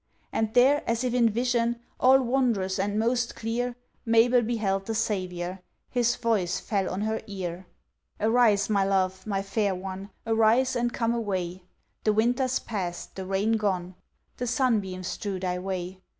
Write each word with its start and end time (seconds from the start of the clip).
And 0.33 0.51
there 0.55 0.81
as 0.89 1.03
if 1.03 1.13
in 1.13 1.29
vision, 1.29 1.79
All 1.99 2.23
wondrous, 2.23 2.79
and 2.79 2.97
most 2.97 3.35
clear, 3.35 3.75
Mabel 4.03 4.41
beheld 4.41 4.87
the 4.87 4.95
Saviour, 4.95 5.59
His 5.91 6.15
voice 6.15 6.59
fell 6.59 6.89
on 6.89 7.01
her 7.01 7.21
ear. 7.27 7.67
"Arise, 8.19 8.67
my 8.67 8.83
love, 8.83 9.27
my 9.27 9.43
fair 9.43 9.75
one, 9.75 10.09
Arise, 10.25 10.75
and 10.75 10.91
come 10.91 11.13
away; 11.13 11.61
The 12.03 12.13
winter's 12.13 12.57
past, 12.57 13.13
the 13.15 13.27
rain 13.27 13.57
gone," 13.57 13.93
The 14.37 14.47
sunbeams 14.47 15.05
strew 15.05 15.39
thy 15.39 15.59
way. 15.59 16.01